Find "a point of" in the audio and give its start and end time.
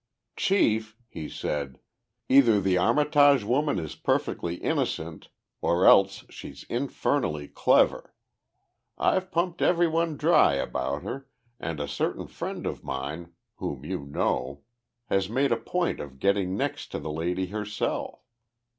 15.51-16.17